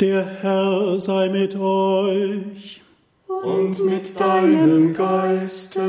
Der 0.00 0.24
Herr 0.24 0.96
sei 0.98 1.28
mit 1.28 1.56
euch. 1.56 2.82
Und 3.26 3.84
mit 3.84 4.18
deinem 4.18 4.92
Geiste. 4.94 5.80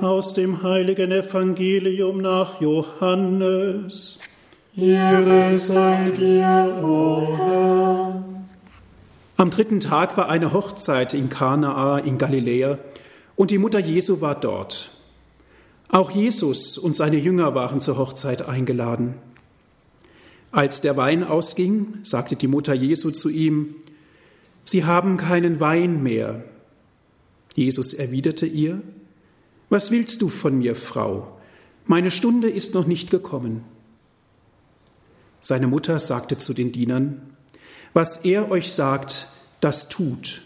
Aus 0.00 0.32
dem 0.32 0.62
heiligen 0.62 1.12
Evangelium 1.12 2.22
nach 2.22 2.60
Johannes. 2.62 4.18
Ehre 4.74 5.58
sei 5.58 6.10
dir, 6.16 6.78
o 6.82 7.36
Herr. 7.36 8.24
Am 9.36 9.50
dritten 9.50 9.80
Tag 9.80 10.16
war 10.16 10.30
eine 10.30 10.54
Hochzeit 10.54 11.12
in 11.12 11.28
Kanaa 11.28 11.98
in 11.98 12.16
Galiläa 12.16 12.78
und 13.36 13.50
die 13.50 13.58
Mutter 13.58 13.78
Jesu 13.78 14.22
war 14.22 14.40
dort. 14.40 14.90
Auch 15.90 16.10
Jesus 16.10 16.78
und 16.78 16.96
seine 16.96 17.16
Jünger 17.16 17.54
waren 17.54 17.80
zur 17.80 17.98
Hochzeit 17.98 18.48
eingeladen. 18.48 19.16
Als 20.52 20.80
der 20.80 20.96
Wein 20.96 21.22
ausging, 21.22 21.98
sagte 22.02 22.36
die 22.36 22.48
Mutter 22.48 22.74
Jesu 22.74 23.10
zu 23.10 23.28
ihm, 23.28 23.76
Sie 24.64 24.84
haben 24.84 25.16
keinen 25.16 25.60
Wein 25.60 26.02
mehr. 26.02 26.44
Jesus 27.54 27.92
erwiderte 27.92 28.46
ihr, 28.46 28.82
Was 29.68 29.90
willst 29.90 30.22
du 30.22 30.28
von 30.28 30.58
mir, 30.58 30.74
Frau? 30.74 31.36
Meine 31.86 32.10
Stunde 32.10 32.50
ist 32.50 32.74
noch 32.74 32.86
nicht 32.86 33.10
gekommen. 33.10 33.64
Seine 35.40 35.66
Mutter 35.66 35.98
sagte 35.98 36.36
zu 36.36 36.52
den 36.52 36.72
Dienern, 36.72 37.22
Was 37.92 38.18
er 38.24 38.50
euch 38.50 38.72
sagt, 38.72 39.28
das 39.60 39.88
tut. 39.88 40.42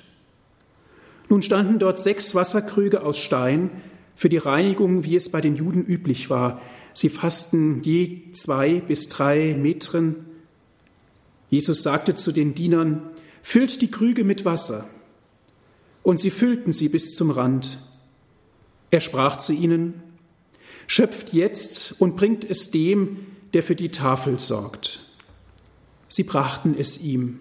Nun 1.29 1.43
standen 1.43 1.79
dort 1.79 1.99
sechs 1.99 2.35
Wasserkrüge 2.35 3.03
aus 3.03 3.19
Stein 3.19 3.71
für 4.17 4.29
die 4.29 4.39
Reinigung, 4.39 5.05
wie 5.05 5.17
es 5.17 5.31
bei 5.31 5.41
den 5.41 5.57
Juden 5.57 5.85
üblich 5.85 6.31
war. 6.31 6.61
Sie 6.95 7.09
fassten 7.09 7.83
je 7.83 8.33
zwei 8.33 8.81
bis 8.81 9.09
drei 9.09 9.55
Metern. 9.55 10.25
Jesus 11.51 11.83
sagte 11.83 12.15
zu 12.15 12.33
den 12.33 12.55
Dienern, 12.55 13.03
füllt 13.43 13.83
die 13.83 13.91
Krüge 13.91 14.25
mit 14.25 14.45
Wasser. 14.45 14.89
Und 16.03 16.21
sie 16.21 16.31
füllten 16.31 16.73
sie 16.73 16.89
bis 16.89 17.17
zum 17.17 17.31
Rand. 17.31 17.79
Er 18.91 19.01
sprach 19.01 19.37
zu 19.39 19.53
ihnen, 19.53 20.03
schöpft 20.87 21.33
jetzt 21.33 22.01
und 22.01 22.15
bringt 22.15 22.49
es 22.49 22.71
dem, 22.71 23.27
der 23.55 23.63
für 23.63 23.75
die 23.75 23.91
Tafel 23.91 24.39
sorgt. 24.39 25.01
Sie 26.09 26.23
brachten 26.23 26.77
es 26.79 27.03
ihm. 27.03 27.41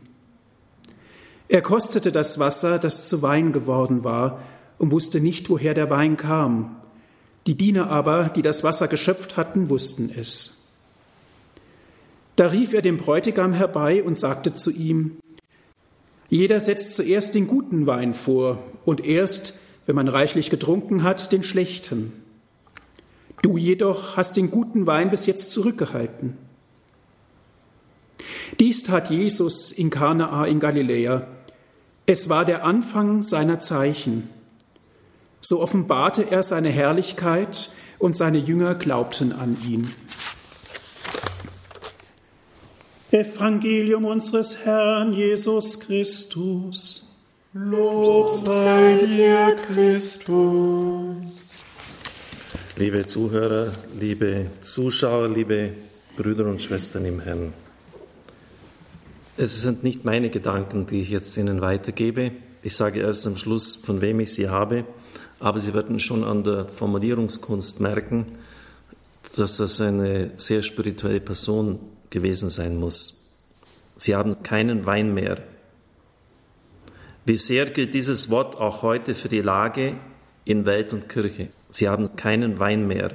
Er 1.48 1.62
kostete 1.62 2.12
das 2.12 2.40
Wasser, 2.40 2.80
das 2.80 3.08
zu 3.08 3.22
Wein 3.22 3.52
geworden 3.52 4.04
war, 4.04 4.42
und 4.80 4.92
wusste 4.92 5.20
nicht, 5.20 5.50
woher 5.50 5.76
der 5.76 5.90
Wein 5.92 6.18
kam. 6.18 6.78
Die 7.48 7.56
Diener 7.56 7.90
aber, 7.90 8.30
die 8.30 8.42
das 8.42 8.64
Wasser 8.64 8.88
geschöpft 8.88 9.36
hatten, 9.36 9.70
wussten 9.70 10.12
es. 10.18 10.72
Da 12.36 12.48
rief 12.48 12.74
er 12.74 12.82
den 12.82 12.98
Bräutigam 12.98 13.54
herbei 13.54 14.04
und 14.04 14.18
sagte 14.18 14.54
zu 14.54 14.72
ihm, 14.72 15.18
Jeder 16.30 16.60
setzt 16.60 16.96
zuerst 16.96 17.36
den 17.36 17.48
guten 17.48 17.86
Wein 17.86 18.14
vor 18.14 18.64
und 18.86 19.06
erst, 19.06 19.60
wenn 19.86 19.96
man 19.96 20.08
reichlich 20.08 20.50
getrunken 20.50 21.04
hat, 21.04 21.32
den 21.32 21.44
schlechten. 21.44 22.14
Du 23.42 23.58
jedoch 23.58 24.16
hast 24.16 24.38
den 24.38 24.50
guten 24.50 24.88
Wein 24.88 25.12
bis 25.12 25.26
jetzt 25.26 25.52
zurückgehalten. 25.52 26.38
Dies 28.60 28.84
tat 28.84 29.10
Jesus 29.10 29.72
in 29.72 29.90
Kanaa 29.90 30.46
in 30.46 30.60
Galiläa. 30.60 31.28
Es 32.06 32.30
war 32.30 32.46
der 32.46 32.64
Anfang 32.66 33.22
seiner 33.22 33.60
Zeichen. 33.60 34.30
So 35.46 35.60
offenbarte 35.60 36.32
er 36.32 36.42
seine 36.42 36.70
Herrlichkeit 36.70 37.70
und 38.00 38.16
seine 38.16 38.38
Jünger 38.38 38.76
glaubten 38.76 39.34
an 39.34 39.58
ihn. 39.68 39.86
Evangelium 43.12 44.06
unseres 44.06 44.64
Herrn 44.64 45.12
Jesus 45.12 45.82
Christus. 45.82 47.14
Lob 47.54 48.30
sei 48.30 49.06
dir, 49.06 49.58
Christus. 49.68 51.52
Liebe 52.78 53.06
Zuhörer, 53.06 53.74
liebe 54.00 54.46
Zuschauer, 54.62 55.28
liebe 55.28 55.72
Brüder 56.16 56.46
und 56.46 56.62
Schwestern 56.62 57.04
im 57.04 57.20
Herrn. 57.20 57.52
Es 59.36 59.62
sind 59.62 59.84
nicht 59.84 60.06
meine 60.06 60.30
Gedanken, 60.30 60.88
die 60.88 61.02
ich 61.02 61.10
jetzt 61.10 61.36
Ihnen 61.36 61.60
weitergebe. 61.60 62.32
Ich 62.62 62.78
sage 62.78 63.02
erst 63.02 63.28
am 63.28 63.36
Schluss, 63.36 63.76
von 63.76 64.00
wem 64.00 64.22
ich 64.22 64.34
sie 64.34 64.48
habe 64.48 64.86
aber 65.44 65.60
Sie 65.60 65.74
werden 65.74 66.00
schon 66.00 66.24
an 66.24 66.46
der 66.46 66.70
Formulierungskunst 66.70 67.82
merken, 67.82 68.28
dass 69.36 69.58
das 69.58 69.82
eine 69.82 70.32
sehr 70.38 70.64
spirituelle 70.64 71.20
Person 71.20 71.80
gewesen 72.10 72.48
sein 72.48 72.80
muss. 72.80 73.36
Sie 73.98 74.16
haben 74.16 74.42
keinen 74.42 74.86
Wein 74.86 75.14
mehr. 75.14 75.44
Wie 77.26 77.36
sehr 77.36 77.66
gilt 77.66 77.94
dieses 77.94 78.30
Wort 78.30 78.56
auch 78.56 78.84
heute 78.84 79.16
für 79.16 79.28
die 79.28 79.42
Lage 79.42 79.98
in 80.46 80.66
Welt 80.66 80.94
und 80.94 81.10
Kirche? 81.10 81.50
Sie 81.72 81.90
haben 81.90 82.16
keinen 82.16 82.62
Wein 82.62 82.88
mehr. 82.88 83.12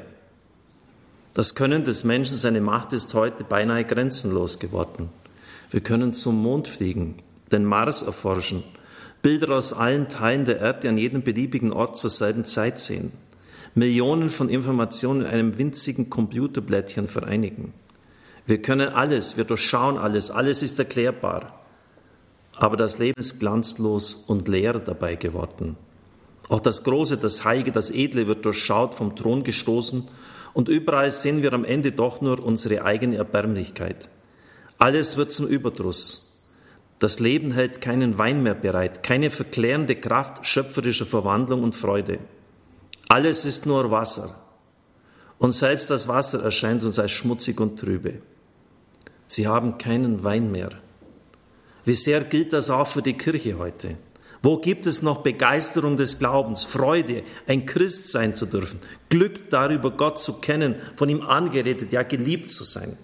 Das 1.33 1.55
Können 1.55 1.85
des 1.85 2.05
Menschen, 2.05 2.37
seine 2.37 2.61
Macht 2.61 2.93
ist 2.93 3.15
heute 3.15 3.43
beinahe 3.43 3.87
grenzenlos 3.87 4.59
geworden. 4.59 5.09
Wir 5.71 5.81
können 5.81 6.13
zum 6.13 6.43
Mond 6.43 6.69
fliegen, 6.69 7.23
den 7.51 7.65
Mars 7.65 8.03
erforschen, 8.03 8.65
Bilder 9.23 9.57
aus 9.57 9.73
allen 9.73 10.09
Teilen 10.09 10.45
der 10.45 10.61
Erde 10.61 10.89
an 10.89 10.99
jedem 10.99 11.23
beliebigen 11.23 11.73
Ort 11.73 11.99
zur 11.99 12.11
selben 12.11 12.45
Zeit 12.45 12.79
sehen. 12.79 13.13
Millionen 13.75 14.31
von 14.31 14.49
Informationen 14.49 15.23
in 15.23 15.27
einem 15.27 15.59
winzigen 15.59 16.11
Computerblättchen 16.11 17.09
vereinigen. 17.09 17.73
Wir 18.47 18.63
können 18.63 18.89
alles, 18.89 19.37
wir 19.37 19.45
durchschauen 19.45 19.99
alles, 19.99 20.31
alles 20.31 20.63
ist 20.63 20.79
erklärbar. 20.79 21.61
Aber 22.57 22.77
das 22.77 22.99
Leben 22.99 23.21
ist 23.21 23.39
glanzlos 23.41 24.15
und 24.15 24.49
leer 24.49 24.75
dabei 24.75 25.17
geworden. 25.17 25.77
Auch 26.49 26.61
das 26.61 26.83
Große, 26.83 27.19
das 27.19 27.45
Heilige, 27.45 27.73
das 27.73 27.91
Edle 27.91 28.27
wird 28.27 28.45
durchschaut, 28.45 28.95
vom 28.95 29.15
Thron 29.15 29.45
gestoßen 29.45 30.09
und 30.55 30.69
überall 30.69 31.13
sehen 31.13 31.43
wir 31.43 31.53
am 31.53 31.65
Ende 31.65 31.93
doch 31.93 32.21
nur 32.21 32.43
unsere 32.43 32.85
eigene 32.85 33.17
Erbärmlichkeit. 33.17 34.09
Alles 34.79 35.17
wird 35.17 35.31
zum 35.31 35.47
Überdruss. 35.47 36.28
Das 36.99 37.21
Leben 37.21 37.53
hält 37.53 37.81
keinen 37.81 38.19
Wein 38.19 38.43
mehr 38.43 38.55
bereit, 38.55 39.03
keine 39.03 39.31
verklärende 39.31 39.95
Kraft 39.97 40.45
schöpferischer 40.45 41.07
Verwandlung 41.07 41.63
und 41.63 41.77
Freude. 41.77 42.19
Alles 43.09 43.45
ist 43.45 43.67
nur 43.67 43.91
Wasser. 43.91 44.35
Und 45.39 45.53
selbst 45.53 45.91
das 45.91 46.09
Wasser 46.09 46.43
erscheint 46.43 46.83
uns 46.83 46.99
als 46.99 47.13
schmutzig 47.13 47.61
und 47.61 47.79
trübe. 47.79 48.15
Sie 49.29 49.47
haben 49.47 49.79
keinen 49.79 50.25
Wein 50.25 50.51
mehr. 50.51 50.71
Wie 51.85 51.95
sehr 51.95 52.23
gilt 52.23 52.53
das 52.53 52.71
auch 52.71 52.89
für 52.89 53.03
die 53.03 53.17
Kirche 53.17 53.59
heute? 53.59 53.97
Wo 54.43 54.59
gibt 54.59 54.87
es 54.87 55.03
noch 55.03 55.23
Begeisterung 55.23 55.97
des 55.97 56.19
Glaubens, 56.19 56.65
Freude, 56.65 57.23
ein 57.47 57.67
Christ 57.67 58.11
sein 58.11 58.35
zu 58.35 58.47
dürfen, 58.47 58.81
Glück 59.09 59.51
darüber, 59.51 59.91
Gott 59.91 60.21
zu 60.21 60.41
kennen, 60.41 60.77
von 60.97 61.09
ihm 61.09 61.23
angeredet, 61.23 61.93
ja 61.93 62.03
geliebt 62.03 62.51
zu 62.51 62.65
sein? 62.65 62.97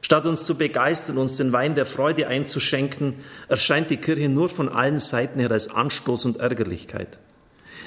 Statt 0.00 0.26
uns 0.26 0.46
zu 0.46 0.56
begeistern, 0.56 1.18
uns 1.18 1.36
den 1.36 1.52
Wein 1.52 1.74
der 1.74 1.86
Freude 1.86 2.28
einzuschenken, 2.28 3.14
erscheint 3.48 3.90
die 3.90 3.96
Kirche 3.96 4.28
nur 4.28 4.48
von 4.48 4.68
allen 4.68 5.00
Seiten 5.00 5.40
her 5.40 5.50
als 5.50 5.68
Anstoß 5.68 6.26
und 6.26 6.38
Ärgerlichkeit. 6.38 7.18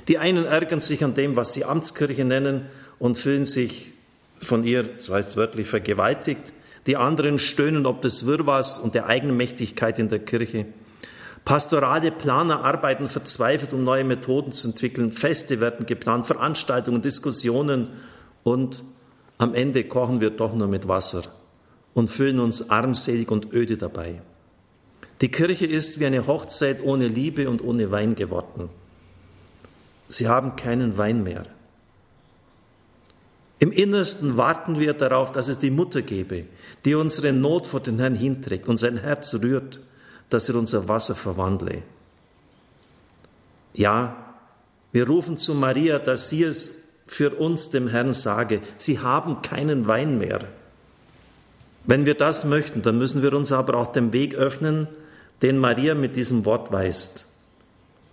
Die 0.07 0.17
einen 0.17 0.45
ärgern 0.45 0.81
sich 0.81 1.03
an 1.03 1.13
dem, 1.13 1.35
was 1.35 1.53
sie 1.53 1.65
Amtskirche 1.65 2.25
nennen 2.25 2.65
und 2.97 3.17
fühlen 3.17 3.45
sich 3.45 3.93
von 4.39 4.63
ihr, 4.63 4.89
so 4.99 5.13
heißt 5.13 5.29
es 5.29 5.37
wörtlich, 5.37 5.67
vergewaltigt. 5.67 6.53
Die 6.87 6.97
anderen 6.97 7.39
stöhnen 7.39 7.85
ob 7.85 8.01
des 8.01 8.25
Wirrwarrs 8.25 8.77
und 8.77 8.95
der 8.95 9.05
Eigenmächtigkeit 9.07 9.99
in 9.99 10.09
der 10.09 10.19
Kirche. 10.19 10.65
Pastorale 11.45 12.11
Planer 12.11 12.63
arbeiten 12.63 13.07
verzweifelt, 13.07 13.73
um 13.73 13.83
neue 13.83 14.03
Methoden 14.03 14.51
zu 14.51 14.69
entwickeln. 14.69 15.11
Feste 15.11 15.59
werden 15.59 15.85
geplant, 15.85 16.27
Veranstaltungen, 16.27 17.01
Diskussionen 17.01 17.89
und 18.43 18.83
am 19.37 19.53
Ende 19.53 19.83
kochen 19.83 20.21
wir 20.21 20.31
doch 20.31 20.53
nur 20.53 20.67
mit 20.67 20.87
Wasser 20.87 21.23
und 21.94 22.09
fühlen 22.09 22.39
uns 22.39 22.69
armselig 22.69 23.29
und 23.31 23.53
öde 23.53 23.77
dabei. 23.77 24.22
Die 25.22 25.29
Kirche 25.29 25.66
ist 25.66 26.00
wie 26.00 26.06
eine 26.06 26.27
Hochzeit 26.27 26.83
ohne 26.83 27.07
Liebe 27.07 27.50
und 27.50 27.62
ohne 27.63 27.91
Wein 27.91 28.15
geworden. 28.15 28.69
Sie 30.07 30.27
haben 30.27 30.56
keinen 30.56 30.97
Wein 30.97 31.24
mehr. 31.24 31.45
Im 33.59 33.74
Innersten 33.74 34.38
warten 34.38 34.80
wir 34.80 34.94
darauf, 34.94 35.33
dass 35.33 35.50
es 35.50 35.59
die 35.59 35.69
Mutter 35.69 36.01
gebe, 36.01 36.45
die 36.86 36.95
unsere 36.95 37.33
Not 37.33 37.68
vor 37.68 37.81
den 37.81 38.00
Herrn 38.00 38.15
hinträgt 38.15 38.69
und 38.69 38.77
sein 38.77 38.97
Herz 38.97 39.36
rührt, 39.36 39.81
dass 40.30 40.47
er 40.47 40.56
unser 40.56 40.88
Wasser 40.88 41.15
verwandle. 41.15 41.83
Ja, 43.74 44.36
wir 44.94 45.07
rufen 45.07 45.36
zu 45.36 45.53
Maria, 45.53 46.00
dass 46.00 46.30
sie 46.30 46.44
es 46.44 46.86
für 47.06 47.36
uns 47.36 47.69
dem 47.69 47.89
Herrn 47.89 48.13
sage, 48.13 48.62
sie 48.77 49.00
haben 49.00 49.41
keinen 49.41 49.88
Wein 49.88 50.18
mehr. 50.18 50.47
Wenn 51.89 52.06
wir 52.06 52.13
das 52.13 52.45
möchten, 52.45 52.83
dann 52.83 53.00
müssen 53.00 53.24
wir 53.24 53.33
uns 53.33 53.51
aber 53.51 53.74
auch 53.74 53.91
den 53.91 54.13
Weg 54.13 54.36
öffnen, 54.36 54.88
den 55.41 55.57
Maria 55.57 55.95
mit 55.95 56.15
diesem 56.15 56.45
Wort 56.45 56.71
weist. 56.71 57.30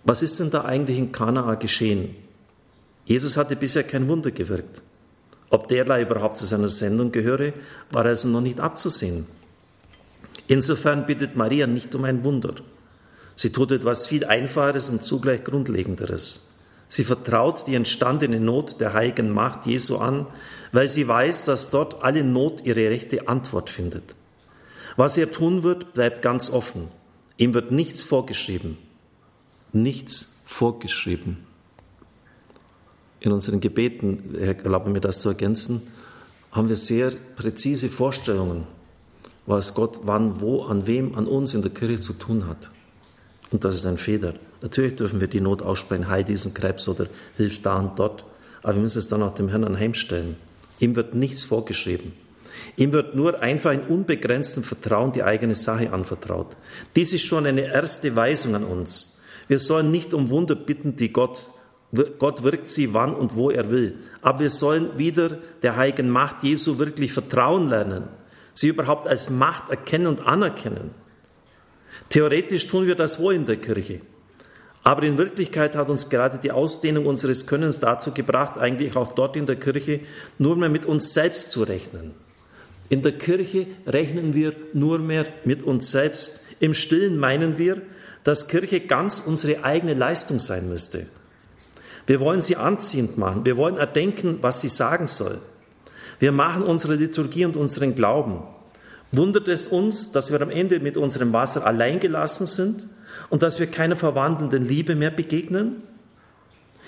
Was 0.03 0.23
ist 0.23 0.39
denn 0.39 0.49
da 0.49 0.65
eigentlich 0.65 0.97
in 0.97 1.11
Kanaa 1.11 1.53
geschehen? 1.53 2.15
Jesus 3.05 3.37
hatte 3.37 3.55
bisher 3.55 3.83
kein 3.83 4.09
Wunder 4.09 4.31
gewirkt. 4.31 4.81
Ob 5.51 5.67
derlei 5.67 6.01
überhaupt 6.01 6.39
zu 6.39 6.45
seiner 6.45 6.69
Sendung 6.69 7.11
gehöre, 7.11 7.53
war 7.91 8.03
also 8.03 8.27
noch 8.29 8.41
nicht 8.41 8.59
abzusehen. 8.59 9.27
Insofern 10.47 11.05
bittet 11.05 11.35
Maria 11.35 11.67
nicht 11.67 11.93
um 11.93 12.03
ein 12.03 12.23
Wunder. 12.23 12.55
Sie 13.35 13.51
tut 13.51 13.71
etwas 13.71 14.07
viel 14.07 14.25
Einfacheres 14.25 14.89
und 14.89 15.03
zugleich 15.03 15.43
Grundlegenderes. 15.43 16.56
Sie 16.89 17.03
vertraut 17.03 17.67
die 17.67 17.75
entstandene 17.75 18.39
Not 18.39 18.79
der 18.79 18.93
heiligen 18.93 19.29
Macht 19.29 19.65
Jesu 19.65 19.97
an, 19.97 20.25
weil 20.71 20.87
sie 20.87 21.07
weiß, 21.07 21.43
dass 21.43 21.69
dort 21.69 22.03
alle 22.03 22.23
Not 22.23 22.65
ihre 22.65 22.89
rechte 22.89 23.27
Antwort 23.27 23.69
findet. 23.69 24.15
Was 24.95 25.17
er 25.17 25.31
tun 25.31 25.63
wird, 25.63 25.93
bleibt 25.93 26.21
ganz 26.21 26.49
offen. 26.49 26.87
Ihm 27.37 27.53
wird 27.53 27.71
nichts 27.71 28.03
vorgeschrieben. 28.03 28.77
Nichts 29.73 30.41
vorgeschrieben. 30.45 31.45
In 33.19 33.31
unseren 33.31 33.59
Gebeten, 33.59 34.35
erlaube 34.35 34.89
mir 34.89 35.01
das 35.01 35.21
zu 35.21 35.29
ergänzen, 35.29 35.81
haben 36.51 36.69
wir 36.69 36.77
sehr 36.77 37.11
präzise 37.35 37.89
Vorstellungen, 37.89 38.63
was 39.45 39.73
Gott 39.73 40.01
wann, 40.03 40.39
wo, 40.41 40.63
an 40.63 40.87
wem, 40.87 41.15
an 41.15 41.27
uns 41.27 41.53
in 41.53 41.61
der 41.61 41.71
Kirche 41.71 41.99
zu 41.99 42.13
tun 42.13 42.47
hat. 42.47 42.71
Und 43.51 43.63
das 43.63 43.75
ist 43.75 43.85
ein 43.85 43.97
Fehler. 43.97 44.33
Natürlich 44.61 44.95
dürfen 44.95 45.21
wir 45.21 45.27
die 45.27 45.41
Not 45.41 45.61
aussprechen, 45.61 46.07
heil 46.07 46.23
diesen 46.23 46.53
Krebs 46.53 46.89
oder 46.89 47.07
hilf 47.37 47.61
da 47.61 47.77
und 47.77 47.99
dort, 47.99 48.25
aber 48.63 48.75
wir 48.75 48.81
müssen 48.81 48.99
es 48.99 49.07
dann 49.07 49.23
auch 49.23 49.35
dem 49.35 49.49
Herrn 49.49 49.63
anheimstellen. 49.63 50.35
Ihm 50.79 50.95
wird 50.95 51.13
nichts 51.13 51.43
vorgeschrieben. 51.43 52.13
Ihm 52.75 52.91
wird 52.91 53.15
nur 53.15 53.41
einfach 53.41 53.71
in 53.71 53.81
unbegrenztem 53.81 54.63
Vertrauen 54.63 55.11
die 55.11 55.23
eigene 55.23 55.55
Sache 55.55 55.93
anvertraut. 55.93 56.57
Dies 56.95 57.13
ist 57.13 57.23
schon 57.23 57.45
eine 57.45 57.61
erste 57.61 58.15
Weisung 58.15 58.55
an 58.55 58.63
uns. 58.63 59.19
Wir 59.47 59.59
sollen 59.59 59.91
nicht 59.91 60.13
um 60.13 60.29
Wunder 60.29 60.55
bitten, 60.55 60.95
die 60.95 61.13
Gott 61.13 61.51
Gott 62.19 62.43
wirkt 62.43 62.67
sie 62.67 62.93
wann 62.93 63.13
und 63.13 63.35
wo 63.35 63.49
er 63.49 63.69
will. 63.71 63.95
Aber 64.21 64.41
wir 64.41 64.49
sollen 64.49 64.97
wieder 64.97 65.37
der 65.61 65.77
heiligen 65.77 66.09
Macht 66.09 66.43
Jesu 66.43 66.79
wirklich 66.79 67.13
vertrauen 67.13 67.69
lernen, 67.69 68.09
sie 68.53 68.67
überhaupt 68.67 69.07
als 69.07 69.29
Macht 69.29 69.69
erkennen 69.69 70.07
und 70.07 70.25
anerkennen. 70.25 70.91
Theoretisch 72.09 72.67
tun 72.67 72.87
wir 72.87 72.95
das 72.95 73.19
wohl 73.19 73.35
in 73.35 73.45
der 73.45 73.57
Kirche. 73.57 74.01
Aber 74.87 75.03
in 75.03 75.17
Wirklichkeit 75.17 75.75
hat 75.75 75.89
uns 75.89 76.09
gerade 76.09 76.37
die 76.37 76.51
Ausdehnung 76.51 77.07
unseres 77.07 77.45
Könnens 77.45 77.81
dazu 77.81 78.13
gebracht, 78.13 78.57
eigentlich 78.57 78.95
auch 78.95 79.15
dort 79.15 79.35
in 79.35 79.45
der 79.45 79.57
Kirche 79.57 79.99
nur 80.37 80.55
mehr 80.55 80.69
mit 80.69 80.85
uns 80.85 81.13
selbst 81.13 81.51
zu 81.51 81.63
rechnen. 81.63 82.13
In 82.87 83.01
der 83.01 83.11
Kirche 83.11 83.67
rechnen 83.85 84.33
wir 84.33 84.55
nur 84.71 84.97
mehr 84.99 85.25
mit 85.43 85.61
uns 85.61 85.91
selbst. 85.91 86.39
Im 86.61 86.73
Stillen 86.73 87.17
meinen 87.17 87.57
wir, 87.57 87.81
dass 88.23 88.47
Kirche 88.47 88.79
ganz 88.79 89.19
unsere 89.19 89.65
eigene 89.65 89.93
Leistung 89.93 90.39
sein 90.39 90.69
müsste. 90.69 91.07
Wir 92.05 92.21
wollen 92.21 92.39
sie 92.39 92.55
anziehend 92.55 93.17
machen. 93.17 93.45
Wir 93.45 93.57
wollen 93.57 93.75
erdenken, 93.75 94.37
was 94.39 94.61
sie 94.61 94.69
sagen 94.69 95.07
soll. 95.07 95.37
Wir 96.19 96.31
machen 96.31 96.63
unsere 96.63 96.95
Liturgie 96.95 97.43
und 97.43 97.57
unseren 97.57 97.93
Glauben. 97.93 98.41
Wundert 99.11 99.49
es 99.49 99.67
uns, 99.67 100.13
dass 100.13 100.31
wir 100.31 100.41
am 100.41 100.49
Ende 100.49 100.79
mit 100.79 100.95
unserem 100.95 101.33
Wasser 101.33 101.67
allein 101.67 101.99
gelassen 101.99 102.45
sind 102.45 102.87
und 103.29 103.43
dass 103.43 103.59
wir 103.59 103.67
keiner 103.67 103.95
verwandelnden 103.95 104.67
Liebe 104.67 104.95
mehr 104.95 105.11
begegnen? 105.11 105.83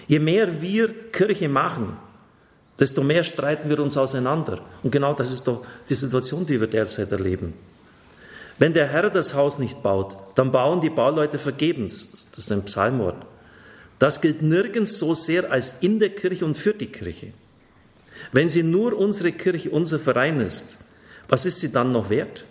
Je 0.07 0.19
mehr 0.19 0.61
wir 0.61 1.11
Kirche 1.11 1.49
machen, 1.49 1.97
desto 2.79 3.03
mehr 3.03 3.23
streiten 3.23 3.69
wir 3.69 3.79
uns 3.79 3.97
auseinander. 3.97 4.59
Und 4.81 4.91
genau 4.91 5.13
das 5.13 5.31
ist 5.31 5.47
doch 5.47 5.65
die 5.89 5.95
Situation, 5.95 6.45
die 6.45 6.59
wir 6.59 6.67
derzeit 6.67 7.11
erleben. 7.11 7.53
Wenn 8.57 8.73
der 8.73 8.87
Herr 8.87 9.09
das 9.09 9.33
Haus 9.33 9.59
nicht 9.59 9.81
baut, 9.83 10.17
dann 10.35 10.51
bauen 10.51 10.81
die 10.81 10.89
Bauleute 10.89 11.39
vergebens. 11.39 12.27
Das 12.31 12.45
ist 12.45 12.51
ein 12.51 12.65
Psalmwort. 12.65 13.25
Das 13.99 14.21
gilt 14.21 14.41
nirgends 14.41 14.97
so 14.97 15.13
sehr 15.13 15.51
als 15.51 15.81
in 15.81 15.99
der 15.99 16.09
Kirche 16.09 16.45
und 16.45 16.55
für 16.55 16.73
die 16.73 16.87
Kirche. 16.87 17.33
Wenn 18.31 18.49
sie 18.49 18.63
nur 18.63 18.97
unsere 18.97 19.31
Kirche, 19.31 19.69
unser 19.69 19.99
Verein 19.99 20.41
ist, 20.41 20.77
was 21.27 21.45
ist 21.45 21.59
sie 21.59 21.71
dann 21.71 21.91
noch 21.91 22.09
wert? 22.09 22.45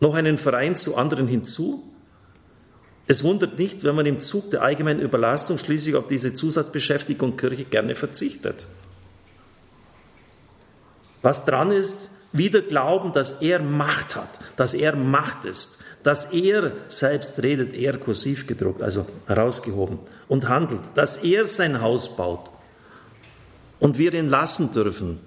Noch 0.00 0.14
einen 0.14 0.38
Verein 0.38 0.76
zu 0.76 0.96
anderen 0.96 1.28
hinzu? 1.28 1.82
Es 3.06 3.24
wundert 3.24 3.58
nicht, 3.58 3.84
wenn 3.84 3.94
man 3.94 4.06
im 4.06 4.20
Zug 4.20 4.50
der 4.50 4.62
allgemeinen 4.62 5.00
Überlastung 5.00 5.58
schließlich 5.58 5.96
auf 5.96 6.06
diese 6.06 6.34
Zusatzbeschäftigung 6.34 7.36
Kirche 7.36 7.64
gerne 7.64 7.94
verzichtet. 7.94 8.68
Was 11.20 11.44
dran 11.44 11.72
ist, 11.72 12.12
wieder 12.32 12.62
glauben, 12.62 13.12
dass 13.12 13.42
er 13.42 13.60
Macht 13.60 14.16
hat, 14.16 14.40
dass 14.56 14.74
er 14.74 14.96
Macht 14.96 15.44
ist, 15.44 15.80
dass 16.02 16.32
er 16.32 16.72
selbst 16.88 17.42
redet, 17.42 17.74
er 17.74 17.98
kursiv 17.98 18.46
gedruckt, 18.46 18.82
also 18.82 19.06
herausgehoben 19.26 19.98
und 20.28 20.48
handelt, 20.48 20.80
dass 20.94 21.18
er 21.18 21.46
sein 21.46 21.80
Haus 21.80 22.16
baut 22.16 22.50
und 23.78 23.98
wir 23.98 24.14
ihn 24.14 24.28
lassen 24.28 24.72
dürfen, 24.72 25.20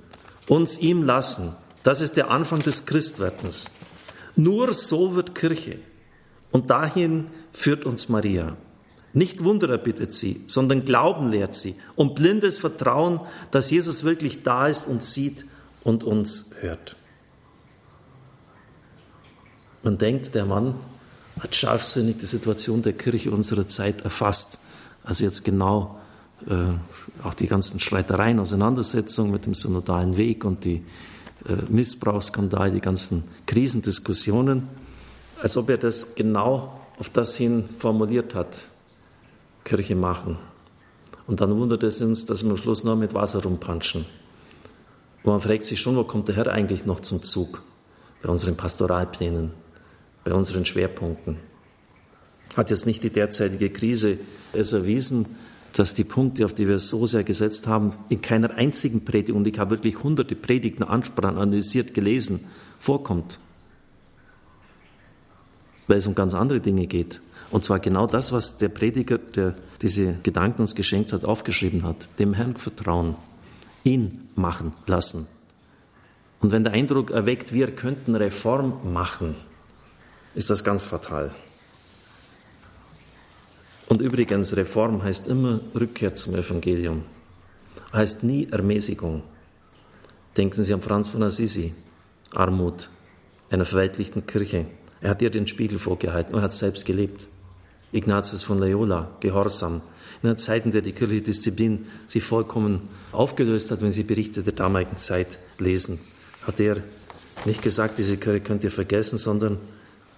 uns 0.47 0.77
ihm 0.79 1.03
lassen, 1.03 1.55
das 1.83 2.01
ist 2.01 2.17
der 2.17 2.31
Anfang 2.31 2.59
des 2.59 2.85
Christwerdens. 2.85 3.71
Nur 4.35 4.73
so 4.73 5.15
wird 5.15 5.35
Kirche. 5.35 5.79
Und 6.55 6.69
dahin 6.69 7.25
führt 7.51 7.85
uns 7.85 8.07
Maria. 8.07 8.55
Nicht 9.11 9.43
Wunder 9.43 9.67
erbittet 9.67 10.13
sie, 10.13 10.41
sondern 10.47 10.85
Glauben 10.85 11.29
lehrt 11.29 11.53
sie 11.53 11.75
und 11.97 12.15
blindes 12.15 12.59
Vertrauen, 12.59 13.19
dass 13.51 13.71
Jesus 13.71 14.05
wirklich 14.05 14.41
da 14.41 14.69
ist 14.69 14.87
und 14.87 15.03
sieht 15.03 15.43
und 15.83 16.05
uns 16.05 16.51
hört. 16.61 16.95
Man 19.83 19.97
denkt, 19.97 20.33
der 20.33 20.45
Mann 20.45 20.75
hat 21.41 21.53
scharfsinnig 21.57 22.19
die 22.21 22.25
Situation 22.25 22.81
der 22.83 22.93
Kirche 22.93 23.31
unserer 23.31 23.67
Zeit 23.67 24.03
erfasst. 24.03 24.59
Also 25.03 25.25
jetzt 25.25 25.43
genau 25.43 25.99
äh, 26.47 27.27
auch 27.27 27.33
die 27.33 27.47
ganzen 27.47 27.81
Streitereien, 27.81 28.39
Auseinandersetzungen 28.39 29.29
mit 29.29 29.45
dem 29.45 29.55
synodalen 29.55 30.15
Weg 30.15 30.45
und 30.45 30.63
die 30.63 30.85
äh, 31.49 31.57
Missbrauchsskandal, 31.67 32.71
die 32.71 32.79
ganzen 32.79 33.25
Krisendiskussionen, 33.45 34.69
als 35.45 35.57
ob 35.57 35.69
er 35.69 35.77
das 35.77 36.15
genau 36.15 36.73
auf 36.97 37.09
das 37.09 37.37
hin 37.37 37.65
formuliert 37.67 38.33
hat, 38.33 38.67
Kirche 39.63 39.95
machen. 39.95 40.39
Und 41.27 41.39
dann 41.39 41.55
wundert 41.55 41.83
es 41.83 42.01
uns, 42.01 42.25
dass 42.25 42.43
wir 42.43 42.49
am 42.49 42.57
Schluss 42.57 42.83
nur 42.83 42.95
mit 42.95 43.13
Wasser 43.13 43.43
rumpanschen. 43.43 44.05
Und 45.21 45.31
man 45.31 45.39
fragt 45.39 45.65
sich 45.65 45.79
schon, 45.79 45.97
wo 45.97 46.03
kommt 46.03 46.29
der 46.29 46.35
Herr 46.35 46.47
eigentlich 46.47 46.87
noch 46.87 46.99
zum 46.99 47.21
Zug 47.21 47.61
bei 48.23 48.29
unseren 48.29 48.57
Pastoralplänen, 48.57 49.51
bei 50.23 50.33
unseren 50.33 50.65
Schwerpunkten? 50.65 51.37
Hat 52.57 52.71
jetzt 52.71 52.87
nicht 52.87 53.03
die 53.03 53.11
derzeitige 53.11 53.69
Krise 53.69 54.17
es 54.51 54.73
erwiesen, 54.73 55.27
dass 55.73 55.93
die 55.93 56.05
Punkte, 56.05 56.43
auf 56.45 56.55
die 56.55 56.67
wir 56.67 56.79
so 56.79 57.05
sehr 57.05 57.23
gesetzt 57.23 57.67
haben, 57.67 57.91
in 58.09 58.19
keiner 58.19 58.55
einzigen 58.55 59.05
Predigt, 59.05 59.37
und 59.37 59.45
ich 59.45 59.59
habe 59.59 59.69
wirklich 59.69 60.01
hunderte 60.01 60.35
Predigten 60.35 60.81
ansprachen, 60.81 61.37
analysiert, 61.37 61.93
gelesen, 61.93 62.47
vorkommt. 62.79 63.37
Weil 65.87 65.97
es 65.97 66.07
um 66.07 66.15
ganz 66.15 66.33
andere 66.33 66.59
Dinge 66.59 66.87
geht. 66.87 67.21
Und 67.51 67.63
zwar 67.63 67.79
genau 67.79 68.07
das, 68.07 68.31
was 68.31 68.57
der 68.57 68.69
Prediger, 68.69 69.17
der 69.17 69.55
diese 69.81 70.15
Gedanken 70.23 70.61
uns 70.61 70.75
geschenkt 70.75 71.13
hat, 71.13 71.25
aufgeschrieben 71.25 71.83
hat. 71.83 72.07
Dem 72.19 72.33
Herrn 72.33 72.55
vertrauen, 72.55 73.15
ihn 73.83 74.29
machen 74.35 74.73
lassen. 74.87 75.27
Und 76.39 76.51
wenn 76.51 76.63
der 76.63 76.73
Eindruck 76.73 77.11
erweckt, 77.11 77.53
wir 77.53 77.71
könnten 77.71 78.15
Reform 78.15 78.93
machen, 78.93 79.35
ist 80.33 80.49
das 80.49 80.63
ganz 80.63 80.85
fatal. 80.85 81.31
Und 83.87 84.01
übrigens, 84.01 84.55
Reform 84.55 85.03
heißt 85.03 85.27
immer 85.27 85.61
Rückkehr 85.73 86.15
zum 86.15 86.35
Evangelium, 86.35 87.03
heißt 87.93 88.23
nie 88.23 88.47
Ermäßigung. 88.51 89.23
Denken 90.35 90.63
Sie 90.63 90.73
an 90.73 90.81
Franz 90.81 91.07
von 91.07 91.23
Assisi, 91.23 91.73
Armut 92.33 92.89
einer 93.49 93.65
verweltlichten 93.65 94.25
Kirche. 94.25 94.65
Er 95.05 95.11
hat 95.11 95.21
ihr 95.21 95.29
den 95.29 95.45
Spiegel 95.45 95.77
vorgehalten 95.77 96.33
und 96.33 96.41
hat 96.41 96.51
selbst 96.51 96.83
gelebt. 96.83 97.27
Ignatius 97.91 98.41
von 98.41 98.57
Loyola, 98.57 99.11
Gehorsam. 99.19 99.81
In 100.23 100.29
einer 100.29 100.37
Zeit, 100.39 100.65
in 100.65 100.71
der 100.71 100.81
die 100.81 100.93
kirchliche 100.93 101.21
Disziplin 101.21 101.85
sich 102.07 102.23
vollkommen 102.23 102.81
aufgelöst 103.11 103.69
hat, 103.69 103.83
wenn 103.83 103.91
Sie 103.91 104.01
Berichte 104.01 104.41
der 104.41 104.53
damaligen 104.53 104.97
Zeit 104.97 105.37
lesen, 105.59 105.99
hat 106.47 106.59
er 106.59 106.77
nicht 107.45 107.61
gesagt, 107.61 107.99
diese 107.99 108.17
Kirche 108.17 108.39
könnt 108.39 108.63
ihr 108.63 108.71
vergessen, 108.71 109.19
sondern 109.19 109.59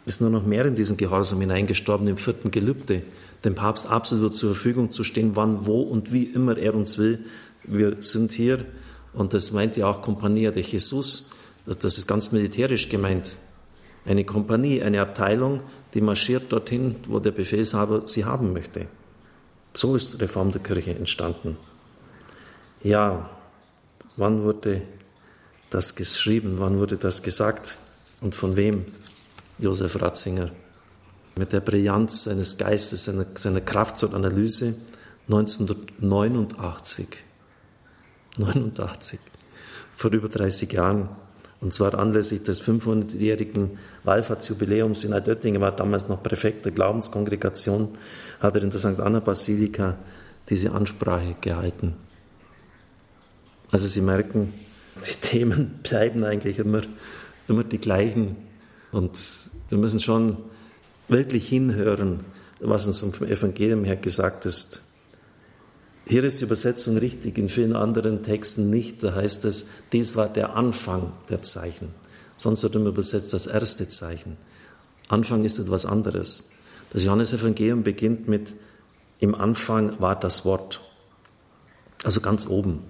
ist 0.05 0.21
nur 0.21 0.29
noch 0.29 0.45
mehr 0.45 0.65
in 0.65 0.75
diesen 0.75 0.95
Gehorsam 0.95 1.41
hineingestorben, 1.41 2.07
im 2.07 2.15
vierten 2.15 2.49
Gelübde, 2.49 3.01
dem 3.43 3.55
Papst 3.55 3.87
absolut 3.87 4.37
zur 4.37 4.53
Verfügung 4.53 4.89
zu 4.89 5.03
stehen, 5.03 5.35
wann, 5.35 5.65
wo 5.65 5.81
und 5.81 6.13
wie 6.13 6.23
immer 6.23 6.57
er 6.57 6.73
uns 6.73 6.97
will. 6.97 7.25
Wir 7.65 7.97
sind 7.99 8.31
hier, 8.31 8.63
und 9.11 9.33
das 9.33 9.51
meint 9.51 9.75
ja 9.75 9.87
auch 9.87 10.01
Compagnia 10.01 10.51
de 10.51 10.63
Jesus, 10.63 11.31
das 11.65 11.97
ist 11.97 12.07
ganz 12.07 12.31
militärisch 12.31 12.87
gemeint. 12.87 13.37
Eine 14.07 14.23
Kompanie, 14.23 14.81
eine 14.81 15.01
Abteilung, 15.01 15.61
die 15.93 16.01
marschiert 16.01 16.51
dorthin, 16.51 16.95
wo 17.07 17.19
der 17.19 17.31
Befehlshaber 17.31 18.03
sie 18.07 18.25
haben 18.25 18.53
möchte. 18.53 18.87
So 19.73 19.95
ist 19.95 20.19
Reform 20.21 20.51
der 20.51 20.61
Kirche 20.61 20.95
entstanden. 20.95 21.57
Ja, 22.81 23.29
wann 24.15 24.43
wurde 24.43 24.81
das 25.69 25.95
geschrieben? 25.95 26.55
Wann 26.57 26.79
wurde 26.79 26.97
das 26.97 27.21
gesagt? 27.21 27.77
Und 28.21 28.33
von 28.33 28.55
wem? 28.55 28.85
Josef 29.59 30.01
Ratzinger 30.01 30.51
mit 31.35 31.51
der 31.51 31.59
Brillanz 31.61 32.23
seines 32.23 32.57
Geistes, 32.57 33.05
seiner, 33.05 33.25
seiner 33.35 33.61
Kraft 33.61 33.97
zur 33.97 34.13
Analyse 34.13 34.75
1989. 35.27 37.07
89, 38.37 39.19
vor 39.93 40.11
über 40.11 40.29
30 40.29 40.71
Jahren. 40.71 41.09
Und 41.59 41.73
zwar 41.73 41.95
anlässlich 41.95 42.43
des 42.43 42.61
500-jährigen 42.61 43.79
Wallfahrtsjubiläums 44.03 45.03
in 45.03 45.13
Altöttingen, 45.13 45.59
war 45.61 45.75
damals 45.75 46.07
noch 46.07 46.21
Präfekt 46.21 46.65
der 46.65 46.71
Glaubenskongregation, 46.71 47.89
hat 48.39 48.55
er 48.55 48.63
in 48.63 48.69
der 48.69 48.79
St. 48.79 48.99
Anna 48.99 49.19
Basilika 49.19 49.97
diese 50.49 50.71
Ansprache 50.71 51.35
gehalten. 51.41 51.95
Also 53.71 53.87
Sie 53.87 54.01
merken, 54.01 54.53
die 55.05 55.15
Themen 55.19 55.79
bleiben 55.83 56.23
eigentlich 56.23 56.59
immer, 56.59 56.81
immer 57.47 57.63
die 57.63 57.79
gleichen. 57.79 58.35
Und 58.91 59.17
wir 59.69 59.77
müssen 59.77 59.99
schon 59.99 60.37
wirklich 61.07 61.47
hinhören, 61.47 62.21
was 62.59 62.87
uns 62.87 63.01
vom 63.01 63.27
Evangelium 63.27 63.83
her 63.83 63.97
gesagt 63.97 64.45
ist. 64.45 64.83
Hier 66.09 66.23
ist 66.23 66.39
die 66.39 66.45
Übersetzung 66.45 66.97
richtig, 66.97 67.37
in 67.37 67.49
vielen 67.49 67.75
anderen 67.75 68.23
Texten 68.23 68.69
nicht. 68.69 69.03
Da 69.03 69.13
heißt 69.13 69.43
es, 69.43 69.67
dies 69.91 70.15
war 70.15 70.29
der 70.29 70.55
Anfang 70.55 71.11
der 71.29 71.41
Zeichen. 71.41 71.89
Sonst 72.37 72.63
wird 72.63 72.75
immer 72.75 72.89
übersetzt 72.89 73.33
das 73.33 73.45
erste 73.45 73.89
Zeichen. 73.89 74.37
Anfang 75.09 75.43
ist 75.43 75.59
etwas 75.59 75.85
anderes. 75.85 76.51
Das 76.93 77.03
Johannesevangelium 77.03 77.83
beginnt 77.83 78.29
mit, 78.29 78.55
im 79.19 79.35
Anfang 79.35 79.99
war 79.99 80.17
das 80.17 80.45
Wort. 80.45 80.79
Also 82.03 82.21
ganz 82.21 82.47
oben. 82.47 82.83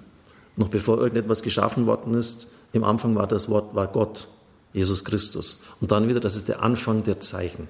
Noch 0.56 0.70
bevor 0.70 1.00
irgendetwas 1.00 1.42
geschaffen 1.42 1.88
worden 1.88 2.14
ist, 2.14 2.48
im 2.74 2.84
Anfang 2.84 3.16
war 3.16 3.26
das 3.26 3.50
Wort, 3.50 3.74
war 3.74 3.88
Gott, 3.88 4.28
Jesus 4.74 5.06
Christus. 5.06 5.64
Und 5.82 5.92
dann 5.92 6.08
wieder, 6.08 6.20
das 6.20 6.36
ist 6.36 6.50
der 6.50 6.62
Anfang 6.62 7.04
der 7.04 7.20
Zeichen. 7.20 7.68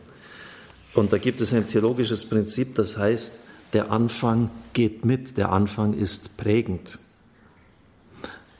Und 0.93 1.13
da 1.13 1.17
gibt 1.17 1.39
es 1.39 1.53
ein 1.53 1.67
theologisches 1.67 2.25
Prinzip, 2.25 2.75
das 2.75 2.97
heißt, 2.97 3.41
der 3.73 3.91
Anfang 3.91 4.49
geht 4.73 5.05
mit, 5.05 5.37
der 5.37 5.51
Anfang 5.51 5.93
ist 5.93 6.37
prägend. 6.37 6.99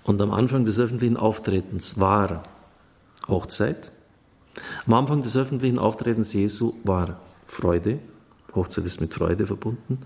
Und 0.04 0.22
am 0.22 0.32
Anfang 0.32 0.66
des 0.66 0.80
öffentlichen 0.80 1.18
Auftretens 1.18 2.00
war 2.00 2.44
Hochzeit. 3.28 3.92
Am 4.86 4.94
Anfang 4.94 5.22
des 5.22 5.36
öffentlichen 5.36 5.80
Auftretens 5.80 6.34
Jesu 6.34 6.74
war 6.84 7.20
Freude. 7.46 8.00
Hochzeit 8.56 8.86
ist 8.86 9.02
mit 9.02 9.14
Freude 9.14 9.46
verbunden. 9.46 10.00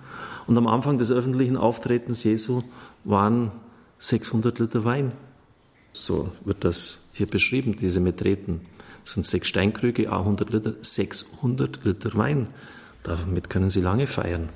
Und 0.47 0.57
am 0.57 0.67
Anfang 0.67 0.97
des 0.97 1.11
öffentlichen 1.11 1.55
Auftretens 1.57 2.23
Jesu 2.23 2.61
waren 3.03 3.51
600 3.99 4.59
Liter 4.59 4.83
Wein. 4.83 5.11
So 5.93 6.31
wird 6.45 6.63
das 6.63 7.09
hier 7.13 7.27
beschrieben, 7.27 7.75
diese 7.75 7.99
Metreten. 7.99 8.61
Das 9.03 9.13
sind 9.13 9.25
sechs 9.25 9.47
Steinkrüge, 9.47 10.11
100 10.11 10.49
Liter, 10.49 10.73
600 10.81 11.83
Liter 11.85 12.15
Wein. 12.15 12.47
Damit 13.03 13.49
können 13.49 13.69
Sie 13.69 13.81
lange 13.81 14.07
feiern. 14.07 14.49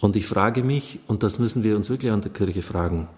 Und 0.00 0.16
ich 0.16 0.26
frage 0.26 0.64
mich, 0.64 0.98
und 1.06 1.22
das 1.22 1.38
müssen 1.38 1.62
wir 1.62 1.76
uns 1.76 1.90
wirklich 1.90 2.10
an 2.10 2.22
der 2.22 2.32
Kirche 2.32 2.62
fragen, 2.62 3.08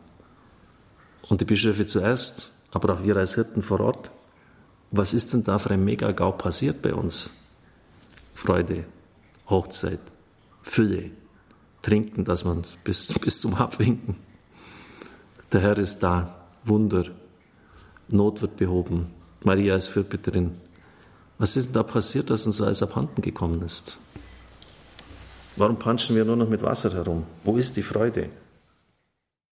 und 1.29 1.41
die 1.41 1.45
Bischöfe 1.45 1.87
zuerst, 1.87 2.53
aber 2.73 2.95
auch 2.95 3.05
wir 3.05 3.17
als 3.17 3.37
Hirten 3.37 3.63
vor 3.63 3.81
Ort, 3.81 4.11
was 4.91 5.15
ist 5.15 5.33
denn 5.33 5.45
da 5.45 5.59
für 5.59 5.71
ein 5.71 5.85
Megagau 5.85 6.33
passiert 6.33 6.83
bei 6.83 6.93
uns? 6.93 7.49
Freude, 8.35 8.85
Hochzeit, 9.49 10.01
Fülle, 10.63 11.11
Trinken, 11.81 12.25
dass 12.25 12.45
man 12.45 12.65
bis, 12.85 13.07
bis 13.21 13.41
zum 13.41 13.55
Abwinken. 13.55 14.17
Der 15.53 15.61
Herr 15.61 15.79
ist 15.79 16.01
da, 16.01 16.47
Wunder, 16.65 17.05
Not 18.09 18.43
wird 18.43 18.57
behoben, 18.57 19.07
Maria 19.43 19.77
ist 19.77 19.89
Fürbitterin. 19.89 20.61
Was 21.39 21.57
ist 21.57 21.69
denn 21.69 21.75
da 21.75 21.83
passiert, 21.83 22.31
dass 22.31 22.47
uns 22.47 22.61
alles 22.61 22.83
abhanden 22.83 23.23
gekommen 23.23 23.63
ist? 23.63 23.99
Warum 25.57 25.79
panschen 25.79 26.17
wir 26.17 26.25
nur 26.25 26.37
noch 26.37 26.49
mit 26.49 26.63
Wasser 26.63 26.93
herum? 26.95 27.25
Wo 27.45 27.57
ist 27.57 27.77
die 27.77 27.83
Freude? 27.83 28.31